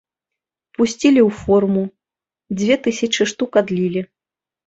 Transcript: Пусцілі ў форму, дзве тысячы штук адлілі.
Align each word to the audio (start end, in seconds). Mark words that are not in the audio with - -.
Пусцілі 0.77 1.21
ў 1.27 1.41
форму, 1.41 1.83
дзве 2.61 2.77
тысячы 2.87 3.27
штук 3.33 3.51
адлілі. 3.61 4.01